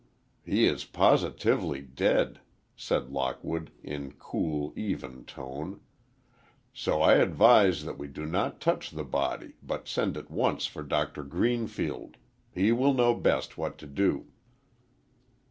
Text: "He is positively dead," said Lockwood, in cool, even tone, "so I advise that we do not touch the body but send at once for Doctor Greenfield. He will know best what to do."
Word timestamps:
"He 0.43 0.65
is 0.65 0.83
positively 0.83 1.79
dead," 1.81 2.39
said 2.75 3.11
Lockwood, 3.11 3.69
in 3.83 4.13
cool, 4.13 4.73
even 4.75 5.25
tone, 5.25 5.79
"so 6.73 7.03
I 7.03 7.17
advise 7.17 7.85
that 7.85 7.99
we 7.99 8.07
do 8.07 8.25
not 8.25 8.59
touch 8.59 8.89
the 8.89 9.03
body 9.05 9.57
but 9.61 9.87
send 9.87 10.17
at 10.17 10.31
once 10.31 10.65
for 10.65 10.81
Doctor 10.81 11.21
Greenfield. 11.23 12.17
He 12.51 12.71
will 12.71 12.95
know 12.95 13.13
best 13.13 13.59
what 13.59 13.77
to 13.77 13.85
do." 13.85 14.25